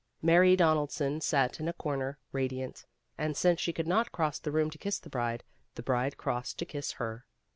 Mary 0.23 0.55
Donaldson 0.55 1.21
sat 1.21 1.59
in 1.59 1.67
a 1.67 1.73
corner, 1.73 2.17
radiant; 2.31 2.87
and 3.19 3.37
since 3.37 3.59
she 3.61 3.71
could 3.71 3.85
not 3.85 4.11
cross 4.11 4.39
the 4.39 4.51
room 4.51 4.71
to 4.71 4.79
kiss 4.79 4.97
the 4.97 5.11
bride, 5.11 5.43
the 5.75 5.83
bride 5.83 6.17
crossed 6.17 6.57
to 6.57 6.65
kiss 6.65 6.93
her. 6.93 7.23